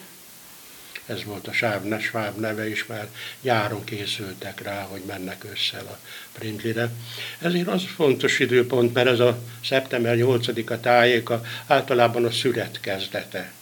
ez 1.08 1.24
volt 1.24 1.48
a 1.48 1.52
Sáv, 1.52 2.00
Sváb 2.00 2.38
neve 2.38 2.68
is, 2.68 2.86
mert 2.86 3.14
járon 3.40 3.84
készültek 3.84 4.62
rá, 4.62 4.82
hogy 4.82 5.02
mennek 5.06 5.44
össze 5.52 5.78
a 5.78 5.98
Prindlire. 6.32 6.90
Ezért 7.38 7.68
az 7.68 7.82
fontos 7.94 8.38
időpont, 8.38 8.94
mert 8.94 9.08
ez 9.08 9.20
a 9.20 9.38
szeptember 9.64 10.16
8-a 10.18 10.80
tájéka 10.80 11.42
általában 11.66 12.24
a 12.24 12.30
szület 12.30 12.80
kezdete. 12.80 13.52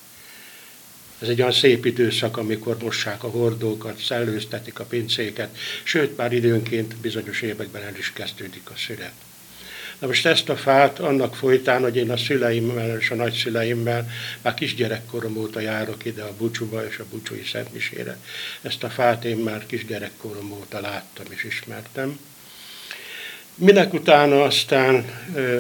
Ez 1.19 1.29
egy 1.29 1.41
olyan 1.41 1.53
szép 1.53 1.85
időszak, 1.85 2.37
amikor 2.37 2.77
mossák 2.83 3.25
a 3.25 3.29
hordókat, 3.29 3.99
szellőztetik 3.99 4.79
a 4.79 4.85
pincéket, 4.85 5.57
sőt, 5.83 6.17
már 6.17 6.33
időnként 6.33 6.97
bizonyos 6.97 7.43
években 7.43 7.83
el 7.83 7.97
is 7.97 8.13
kezdődik 8.13 8.71
a 8.71 8.77
szület. 8.77 9.26
Na 9.99 10.07
most 10.07 10.27
ezt 10.27 10.49
a 10.49 10.57
fát 10.57 10.99
annak 10.99 11.35
folytán, 11.35 11.83
hogy 11.83 11.97
én 11.97 12.11
a 12.11 12.17
szüleimmel 12.17 12.99
és 12.99 13.11
a 13.11 13.15
nagyszüleimmel 13.15 14.09
már 14.43 14.55
kisgyerekkorom 14.55 15.37
óta 15.37 15.61
járok 15.61 16.05
ide 16.05 16.23
a 16.23 16.35
Bucsúba 16.39 16.87
és 16.87 16.99
a 16.99 17.05
Bucsúi 17.11 17.45
Szentmisére. 17.53 18.19
Ezt 18.63 18.83
a 18.83 18.89
fát 18.89 19.25
én 19.25 19.37
már 19.37 19.67
kisgyerekkorom 19.67 20.53
óta 20.53 20.81
láttam 20.81 21.25
és 21.29 21.45
ismertem. 21.45 22.19
Minek 23.55 23.93
utána 23.93 24.43
aztán 24.43 25.05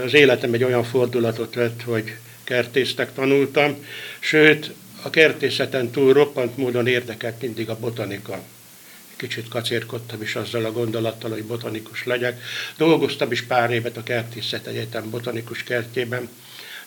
az 0.04 0.14
életem 0.14 0.52
egy 0.52 0.64
olyan 0.64 0.84
fordulatot 0.84 1.54
vett, 1.54 1.82
hogy 1.82 2.16
kertésztek 2.44 3.12
tanultam, 3.14 3.84
sőt, 4.18 4.72
a 5.02 5.10
kertészeten 5.10 5.90
túl 5.90 6.12
roppant 6.12 6.56
módon 6.56 6.86
érdekelt 6.86 7.40
mindig 7.40 7.68
a 7.68 7.78
botanika 7.78 8.42
kicsit 9.16 9.48
kacérkodtam 9.48 10.22
is 10.22 10.34
azzal 10.34 10.64
a 10.64 10.72
gondolattal, 10.72 11.30
hogy 11.30 11.44
botanikus 11.44 12.04
legyek. 12.04 12.42
Dolgoztam 12.76 13.32
is 13.32 13.42
pár 13.42 13.70
évet 13.70 13.96
a 13.96 14.02
Kertészet 14.02 14.66
Egyetem 14.66 15.10
botanikus 15.10 15.62
kertjében, 15.62 16.28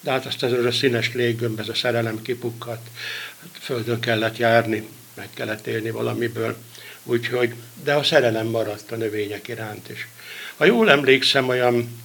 de 0.02 0.12
hát 0.12 0.26
azt 0.26 0.44
ez 0.44 0.52
a 0.52 0.72
színes 0.72 1.14
léggömb, 1.14 1.60
ez 1.60 1.70
a 1.70 1.74
szerelem 1.74 2.22
kipukkadt, 2.22 2.88
hát 3.42 3.50
földön 3.62 4.00
kellett 4.00 4.38
járni, 4.38 4.88
meg 5.14 5.28
kellett 5.34 5.68
élni 5.68 5.90
valamiből, 5.90 6.58
úgyhogy, 7.04 7.54
de 7.84 7.94
a 7.94 8.04
szerelem 8.04 8.48
maradt 8.48 8.92
a 8.92 8.96
növények 8.96 9.48
iránt 9.48 9.90
is. 9.90 10.08
Ha 10.58 10.66
jól 10.66 10.92
emlékszem, 10.92 11.48
olyan 11.48 12.02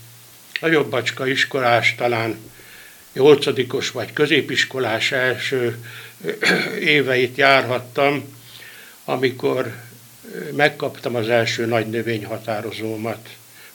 a 0.61 0.67
jobbacska 0.67 1.27
iskolás, 1.27 1.95
talán 1.95 2.37
nyolcadikos 3.13 3.91
vagy 3.91 4.13
középiskolás 4.13 5.13
első 5.13 5.85
éveit 6.81 7.37
járhattam, 7.37 8.35
amikor 9.05 9.75
megkaptam 10.53 11.15
az 11.15 11.29
első 11.29 11.67
nagy 11.67 11.91
növényhatározómat, 11.91 13.29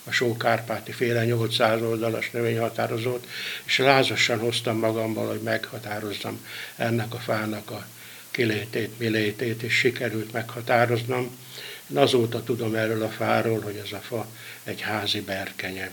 a 0.03 0.11
Sókárpáti 0.11 0.91
féle 0.91 1.25
800 1.25 1.81
oldalas 1.81 2.31
növényhatározót, 2.31 3.27
és 3.63 3.77
lázasan 3.77 4.39
hoztam 4.39 4.77
magammal, 4.77 5.27
hogy 5.27 5.41
meghatározzam 5.41 6.45
ennek 6.75 7.13
a 7.13 7.17
fának 7.17 7.71
a 7.71 7.85
kilétét, 8.31 8.99
milétét, 8.99 9.61
és 9.61 9.73
sikerült 9.73 10.31
meghatároznom. 10.31 11.37
Én 11.91 11.97
azóta 11.97 12.43
tudom 12.43 12.75
erről 12.75 13.03
a 13.03 13.09
fáról, 13.09 13.59
hogy 13.59 13.81
ez 13.85 13.91
a 13.91 14.01
fa 14.01 14.27
egy 14.63 14.81
házi 14.81 15.21
berkenye. 15.21 15.91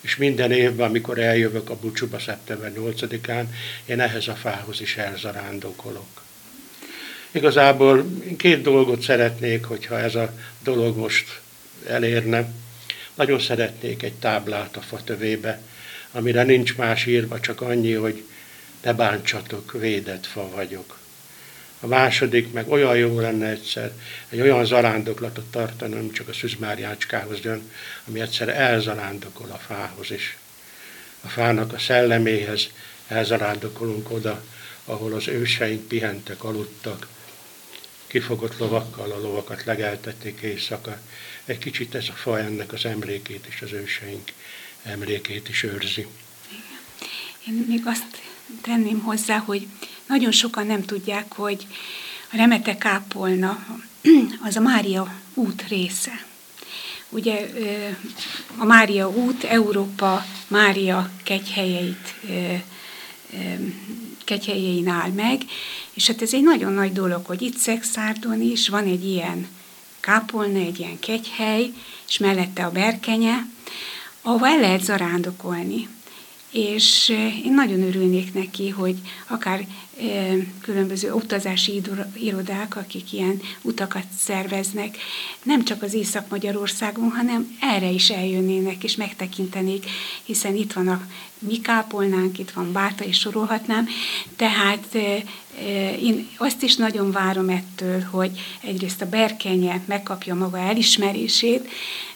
és 0.00 0.16
minden 0.16 0.52
évben, 0.52 0.88
amikor 0.88 1.18
eljövök 1.18 1.70
a 1.70 1.76
Bucsuba 1.76 2.18
szeptember 2.18 2.72
8-án, 2.76 3.44
én 3.86 4.00
ehhez 4.00 4.28
a 4.28 4.34
fához 4.34 4.80
is 4.80 4.96
elzarándokolok. 4.96 6.23
Igazából 7.34 8.06
két 8.36 8.62
dolgot 8.62 9.02
szeretnék, 9.02 9.64
hogyha 9.64 9.98
ez 9.98 10.14
a 10.14 10.32
dolog 10.62 10.96
most 10.96 11.40
elérne. 11.86 12.52
Nagyon 13.14 13.40
szeretnék 13.40 14.02
egy 14.02 14.12
táblát 14.12 14.76
a 14.76 14.80
fa 14.80 15.04
tövébe, 15.04 15.60
amire 16.12 16.42
nincs 16.42 16.76
más 16.76 17.06
írva, 17.06 17.40
csak 17.40 17.60
annyi, 17.60 17.92
hogy 17.92 18.24
ne 18.82 18.92
bántsatok, 18.92 19.72
védett 19.72 20.26
fa 20.26 20.48
vagyok. 20.54 20.98
A 21.80 21.86
második 21.86 22.52
meg 22.52 22.70
olyan 22.70 22.96
jó 22.96 23.20
lenne 23.20 23.46
egyszer, 23.46 23.92
egy 24.28 24.40
olyan 24.40 24.64
zarándoklatot 24.64 25.50
tartani, 25.50 25.94
nem 25.94 26.12
csak 26.12 26.28
a 26.28 26.32
szűzmárjácskához 26.32 27.38
jön, 27.42 27.70
ami 28.08 28.20
egyszer 28.20 28.48
elzarándokol 28.48 29.50
a 29.50 29.60
fához 29.66 30.10
is. 30.10 30.36
A 31.20 31.28
fának 31.28 31.72
a 31.72 31.78
szelleméhez 31.78 32.66
elzarándokolunk 33.08 34.10
oda, 34.10 34.42
ahol 34.84 35.12
az 35.12 35.28
őseink 35.28 35.88
pihentek, 35.88 36.44
aludtak, 36.44 37.06
kifogott 38.14 38.58
lovakkal 38.58 39.10
a 39.10 39.20
lovakat 39.20 39.64
legeltették 39.64 40.40
éjszaka. 40.40 40.98
Egy 41.44 41.58
kicsit 41.58 41.94
ez 41.94 42.08
a 42.08 42.12
fa 42.12 42.38
ennek 42.38 42.72
az 42.72 42.84
emlékét 42.84 43.46
és 43.48 43.62
az 43.62 43.72
őseink 43.72 44.32
emlékét 44.82 45.48
is 45.48 45.62
őrzi. 45.62 46.06
Én 47.46 47.64
még 47.68 47.82
azt 47.84 48.22
tenném 48.60 49.00
hozzá, 49.00 49.38
hogy 49.38 49.66
nagyon 50.06 50.32
sokan 50.32 50.66
nem 50.66 50.82
tudják, 50.84 51.32
hogy 51.32 51.66
a 52.32 52.36
remete 52.36 52.76
kápolna 52.76 53.66
az 54.46 54.56
a 54.56 54.60
Mária 54.60 55.14
út 55.34 55.68
része. 55.68 56.26
Ugye 57.08 57.48
a 58.56 58.64
Mária 58.64 59.08
út 59.08 59.44
Európa 59.44 60.24
Mária 60.48 61.10
kegyhelyeit 61.24 62.14
kegyhelyein 64.24 64.88
áll 64.88 65.10
meg, 65.10 65.42
és 65.94 66.06
hát 66.06 66.22
ez 66.22 66.34
egy 66.34 66.42
nagyon 66.42 66.72
nagy 66.72 66.92
dolog, 66.92 67.26
hogy 67.26 67.42
itt 67.42 67.56
Szexárdon 67.56 68.40
is 68.40 68.68
van 68.68 68.84
egy 68.84 69.04
ilyen 69.04 69.48
kápolna, 70.00 70.58
egy 70.58 70.78
ilyen 70.78 70.98
kegyhely, 70.98 71.72
és 72.08 72.18
mellette 72.18 72.64
a 72.64 72.70
berkenye, 72.70 73.46
ahova 74.22 74.48
el 74.48 74.60
lehet 74.60 74.84
zarándokolni. 74.84 75.88
És 76.54 77.08
én 77.44 77.54
nagyon 77.54 77.82
örülnék 77.82 78.34
neki, 78.34 78.68
hogy 78.68 78.96
akár 79.26 79.66
különböző 80.60 81.12
utazási 81.12 81.82
irodák, 82.14 82.76
akik 82.76 83.12
ilyen 83.12 83.40
utakat 83.62 84.04
szerveznek, 84.18 84.96
nem 85.42 85.64
csak 85.64 85.82
az 85.82 85.94
Észak-Magyarországon, 85.94 87.10
hanem 87.10 87.56
erre 87.60 87.90
is 87.90 88.10
eljönnének 88.10 88.84
és 88.84 88.96
megtekintenék, 88.96 89.86
hiszen 90.22 90.56
itt 90.56 90.72
van 90.72 90.88
a 90.88 91.06
mi 91.38 91.60
kápolnánk, 91.60 92.38
itt 92.38 92.50
van 92.50 92.72
Báta, 92.72 93.04
és 93.04 93.18
sorolhatnám. 93.18 93.88
Tehát 94.36 94.94
én 96.00 96.28
azt 96.36 96.62
is 96.62 96.76
nagyon 96.76 97.10
várom 97.10 97.48
ettől, 97.48 98.00
hogy 98.00 98.30
egyrészt 98.60 99.02
a 99.02 99.08
berkenye 99.08 99.80
megkapja 99.86 100.34
maga 100.34 100.58
elismerését, 100.58 101.68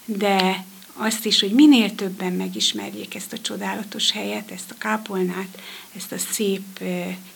de 0.04 0.64
azt 0.98 1.24
is, 1.24 1.40
hogy 1.40 1.52
minél 1.52 1.94
többen 1.94 2.32
megismerjék 2.32 3.14
ezt 3.14 3.32
a 3.32 3.38
csodálatos 3.38 4.12
helyet, 4.12 4.50
ezt 4.50 4.70
a 4.70 4.78
kápolnát, 4.78 5.62
ezt 5.96 6.12
a 6.12 6.18
szép 6.18 6.82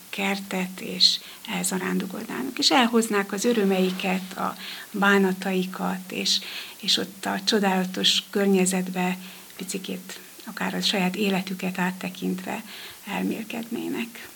kertet, 0.09 0.81
és 0.81 1.19
elzarándogolnának, 1.55 2.59
és 2.59 2.71
elhoznák 2.71 3.31
az 3.31 3.45
örömeiket, 3.45 4.37
a 4.37 4.55
bánataikat, 4.91 6.11
és, 6.11 6.39
és 6.79 6.97
ott 6.97 7.25
a 7.25 7.39
csodálatos 7.45 8.23
környezetbe 8.29 9.17
picikét 9.55 10.19
akár 10.45 10.73
a 10.73 10.81
saját 10.81 11.15
életüket 11.15 11.79
áttekintve 11.79 12.63
elmélkednének. 13.07 14.27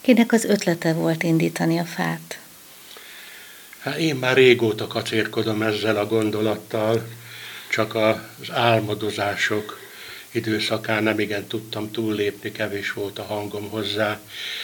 Kinek 0.00 0.32
az 0.32 0.44
ötlete 0.44 0.92
volt 0.92 1.22
indítani 1.22 1.78
a 1.78 1.84
fát? 1.84 2.40
Hát 3.78 3.96
én 3.96 4.16
már 4.16 4.36
régóta 4.36 4.86
kacérkodom 4.86 5.62
ezzel 5.62 5.96
a 5.96 6.06
gondolattal, 6.06 7.08
csak 7.68 7.94
az 7.94 8.50
álmodozások 8.50 9.78
időszakán 10.30 11.02
nem 11.02 11.18
igen 11.18 11.46
tudtam 11.46 11.90
túllépni, 11.90 12.52
kevés 12.52 12.92
volt 12.92 13.18
a 13.18 13.22
hangom 13.22 13.68
hozzá. 13.68 14.20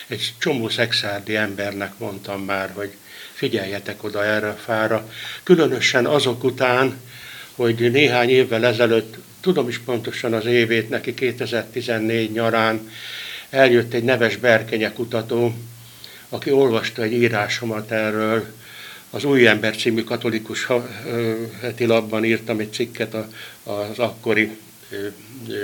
Egy 0.06 0.32
csomó 0.38 0.68
szexárdi 0.68 1.36
embernek 1.36 1.98
mondtam 1.98 2.44
már, 2.44 2.70
hogy 2.74 2.92
figyeljetek 3.32 4.04
oda 4.04 4.24
erre 4.24 4.48
a 4.48 4.54
fára. 4.64 5.10
Különösen 5.42 6.06
azok 6.06 6.44
után, 6.44 7.00
hogy 7.54 7.90
néhány 7.90 8.28
évvel 8.28 8.66
ezelőtt, 8.66 9.14
tudom 9.40 9.68
is 9.68 9.78
pontosan 9.78 10.32
az 10.32 10.46
évét, 10.46 10.88
neki 10.88 11.14
2014 11.14 12.32
nyarán 12.32 12.90
eljött 13.50 13.94
egy 13.94 14.04
neves 14.04 14.36
berkenye 14.36 14.92
kutató, 14.92 15.54
aki 16.28 16.50
olvasta 16.50 17.02
egy 17.02 17.12
írásomat 17.12 17.90
erről, 17.90 18.46
az 19.14 19.24
Új 19.24 19.46
Ember 19.46 19.76
című 19.76 20.02
katolikus 20.02 20.66
heti 21.60 21.86
labban 21.86 22.24
írtam 22.24 22.58
egy 22.58 22.72
cikket 22.72 23.14
az 23.62 23.98
akkori 23.98 24.50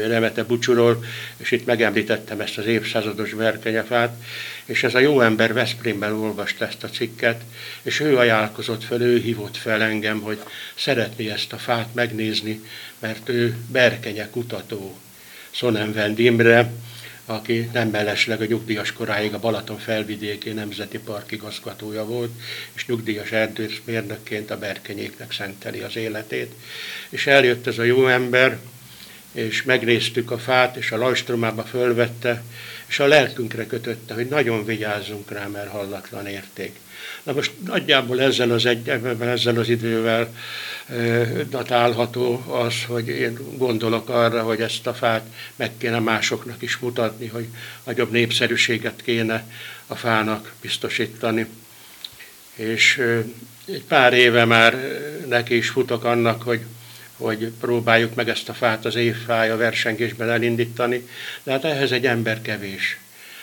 Remete 0.06 0.44
Bucsuról, 0.44 1.04
és 1.36 1.50
itt 1.50 1.66
megemlítettem 1.66 2.40
ezt 2.40 2.58
az 2.58 2.66
évszázados 2.66 3.32
verkenyefát, 3.32 4.22
és 4.64 4.82
ez 4.82 4.94
a 4.94 4.98
jó 4.98 5.20
ember 5.20 5.52
Veszprémben 5.52 6.12
olvasta 6.12 6.66
ezt 6.66 6.84
a 6.84 6.88
cikket, 6.88 7.42
és 7.82 8.00
ő 8.00 8.16
ajánlkozott 8.16 8.84
fel, 8.84 9.00
ő 9.00 9.18
hívott 9.18 9.56
fel 9.56 9.82
engem, 9.82 10.20
hogy 10.20 10.38
szeretné 10.74 11.30
ezt 11.30 11.52
a 11.52 11.58
fát 11.58 11.94
megnézni, 11.94 12.60
mert 12.98 13.28
ő 13.28 13.56
berkenye 13.72 14.30
kutató. 14.30 14.98
Szonem 15.50 16.14
Imre, 16.16 16.72
aki 17.30 17.70
nem 17.72 17.88
mellesleg 17.88 18.40
a 18.40 18.44
nyugdíjas 18.44 18.92
koráig 18.92 19.34
a 19.34 19.38
Balaton 19.38 19.78
felvidéki 19.78 20.50
Nemzeti 20.50 20.98
Park 20.98 21.32
igazgatója 21.32 22.04
volt, 22.04 22.30
és 22.72 22.86
nyugdíjas 22.86 23.32
erdőmérnökként 23.32 24.50
a 24.50 24.58
berkenyéknek 24.58 25.32
szenteli 25.32 25.80
az 25.80 25.96
életét. 25.96 26.54
És 27.08 27.26
eljött 27.26 27.66
ez 27.66 27.78
a 27.78 27.82
jó 27.82 28.06
ember, 28.06 28.58
és 29.32 29.62
megnéztük 29.62 30.30
a 30.30 30.38
fát, 30.38 30.76
és 30.76 30.92
a 30.92 30.96
lajstromába 30.96 31.62
fölvette, 31.62 32.42
és 32.86 32.98
a 32.98 33.06
lelkünkre 33.06 33.66
kötötte, 33.66 34.14
hogy 34.14 34.28
nagyon 34.28 34.64
vigyázzunk 34.64 35.30
rá, 35.30 35.46
mert 35.46 35.70
hallatlan 35.70 36.26
érték. 36.26 36.78
Na 37.22 37.32
most 37.32 37.52
nagyjából 37.64 38.20
ezzel 38.20 38.50
az, 38.50 38.66
egy, 38.66 38.88
ezzel 39.20 39.58
az 39.58 39.68
idővel 39.68 40.34
datálható 41.50 42.44
az, 42.48 42.74
hogy 42.86 43.08
én 43.08 43.38
gondolok 43.56 44.08
arra, 44.08 44.42
hogy 44.42 44.60
ezt 44.60 44.86
a 44.86 44.94
fát 44.94 45.26
meg 45.56 45.70
kéne 45.78 45.98
másoknak 45.98 46.62
is 46.62 46.78
mutatni, 46.78 47.26
hogy 47.26 47.46
nagyobb 47.84 48.10
népszerűséget 48.10 49.02
kéne 49.02 49.44
a 49.86 49.94
fának 49.94 50.52
biztosítani. 50.60 51.46
És 52.54 53.02
egy 53.64 53.84
pár 53.88 54.12
éve 54.12 54.44
már 54.44 54.74
neki 55.28 55.56
is 55.56 55.68
futok 55.68 56.04
annak, 56.04 56.42
hogy 56.42 56.60
hogy 57.20 57.52
próbáljuk 57.60 58.14
meg 58.14 58.28
ezt 58.28 58.48
a 58.48 58.54
fát 58.54 58.84
az 58.84 58.94
évfája 58.94 59.56
versengésben 59.56 60.30
elindítani, 60.30 61.08
de 61.42 61.52
hát 61.52 61.64
ehhez 61.64 61.92
egy 61.92 62.06
ember 62.06 62.42
kevés. 62.42 62.98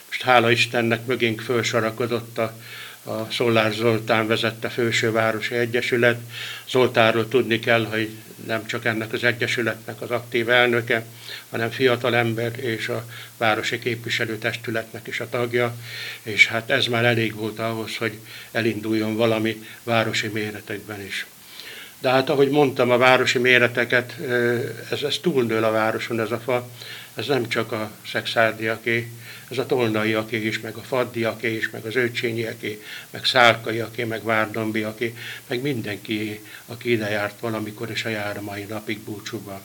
Most 0.07 0.21
hála 0.21 0.51
Istennek 0.51 1.05
mögénk 1.05 1.41
fölsorakodott 1.41 2.37
a, 2.37 2.57
a 3.03 3.27
Szolár 3.31 3.71
Zoltán 3.73 4.27
vezette 4.27 4.69
Fősővárosi 4.69 5.55
Egyesület. 5.55 6.19
Zoltánról 6.69 7.27
tudni 7.27 7.59
kell, 7.59 7.85
hogy 7.85 8.09
nem 8.45 8.65
csak 8.65 8.85
ennek 8.85 9.13
az 9.13 9.23
egyesületnek 9.23 10.01
az 10.01 10.11
aktív 10.11 10.49
elnöke, 10.49 11.05
hanem 11.49 11.69
fiatal 11.69 12.15
ember 12.15 12.59
és 12.59 12.87
a 12.89 13.05
városi 13.37 13.79
képviselőtestületnek 13.79 15.07
is 15.07 15.19
a 15.19 15.29
tagja, 15.29 15.75
és 16.23 16.47
hát 16.47 16.69
ez 16.69 16.85
már 16.85 17.05
elég 17.05 17.35
volt 17.35 17.59
ahhoz, 17.59 17.95
hogy 17.95 18.17
elinduljon 18.51 19.15
valami 19.15 19.65
városi 19.83 20.27
méretekben 20.27 21.01
is. 21.05 21.25
De 21.99 22.09
hát 22.09 22.29
ahogy 22.29 22.49
mondtam, 22.49 22.89
a 22.91 22.97
városi 22.97 23.39
méreteket, 23.39 24.15
ez, 24.91 25.01
ez 25.01 25.17
túlnől 25.21 25.63
a 25.63 25.71
városon 25.71 26.19
ez 26.19 26.31
a 26.31 26.39
fa, 26.39 26.69
ez 27.15 27.27
nem 27.27 27.47
csak 27.47 27.71
a 27.71 27.91
szexárdiaké, 28.07 29.11
ez 29.49 29.57
a 29.57 29.65
tolnaiaké 29.65 30.45
is, 30.45 30.59
meg 30.59 30.75
a 30.75 30.81
faddiaké 30.81 31.55
is, 31.55 31.69
meg 31.69 31.85
az 31.85 31.95
őcsényiaké, 31.95 32.83
meg 33.09 33.25
szálkaiaké, 33.25 34.03
meg 34.03 34.23
várdombiaké, 34.23 35.15
meg 35.47 35.61
mindenki, 35.61 36.39
aki 36.65 36.91
ide 36.91 37.09
járt 37.09 37.39
valamikor, 37.39 37.89
és 37.89 38.05
a 38.05 38.09
jár 38.09 38.37
a 38.37 38.41
mai 38.41 38.63
napig 38.63 38.99
búcsúban. 38.99 39.59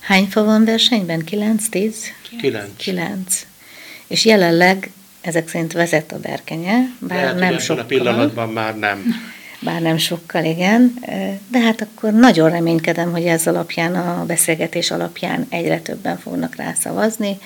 Hány 0.00 0.26
fa 0.26 0.44
van 0.44 0.64
versenyben? 0.64 1.22
9-10? 1.30 1.94
9. 2.40 2.68
9. 2.76 3.46
És 4.06 4.24
jelenleg 4.24 4.90
ezek 5.20 5.48
szerint 5.48 5.72
vezet 5.72 6.12
a 6.12 6.18
berkenye, 6.18 6.90
bár 6.98 7.34
Lehet, 7.34 7.38
nem 7.38 7.58
sokkal. 7.58 7.82
a 7.82 7.86
pillanatban 7.86 8.52
már 8.52 8.78
nem 8.78 9.34
bár 9.60 9.80
nem 9.80 9.96
sokkal, 9.96 10.44
igen, 10.44 10.94
de 11.48 11.60
hát 11.60 11.80
akkor 11.80 12.12
nagyon 12.12 12.50
reménykedem, 12.50 13.10
hogy 13.10 13.24
ez 13.24 13.46
alapján, 13.46 13.94
a 13.94 14.24
beszélgetés 14.26 14.90
alapján 14.90 15.46
egyre 15.48 15.80
többen 15.80 16.18
fognak 16.18 16.54
rá 16.54 16.72
szavazni. 16.74 17.38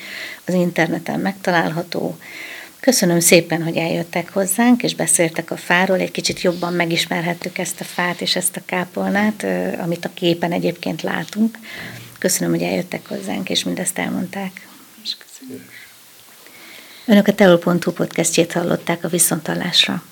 Az 0.44 0.54
interneten 0.54 1.20
megtalálható. 1.20 2.18
Köszönöm 2.80 3.20
szépen, 3.20 3.62
hogy 3.62 3.76
eljöttek 3.76 4.32
hozzánk, 4.32 4.82
és 4.82 4.94
beszéltek 4.94 5.50
a 5.50 5.56
fáról. 5.56 5.98
Egy 5.98 6.10
kicsit 6.10 6.40
jobban 6.40 6.72
megismerhettük 6.72 7.58
ezt 7.58 7.80
a 7.80 7.84
fát 7.84 8.20
és 8.20 8.36
ezt 8.36 8.56
a 8.56 8.62
kápolnát, 8.66 9.46
amit 9.78 10.04
a 10.04 10.10
képen 10.14 10.52
egyébként 10.52 11.02
látunk. 11.02 11.58
Köszönöm, 12.18 12.50
hogy 12.52 12.62
eljöttek 12.62 13.08
hozzánk, 13.08 13.50
és 13.50 13.64
mindezt 13.64 13.98
elmondták. 13.98 14.68
Önök 17.06 17.28
a 17.28 17.34
teol.hu 17.34 17.92
podcastjét 17.92 18.52
hallották 18.52 19.04
a 19.04 19.08
Viszontalásra. 19.08 20.02